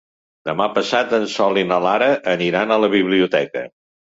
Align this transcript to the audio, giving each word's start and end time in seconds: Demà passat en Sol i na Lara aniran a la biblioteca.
Demà 0.49 0.65
passat 0.77 1.13
en 1.17 1.27
Sol 1.35 1.61
i 1.63 1.65
na 1.73 1.79
Lara 1.89 2.09
aniran 2.35 2.77
a 2.77 2.79
la 2.85 2.91
biblioteca. 2.99 3.67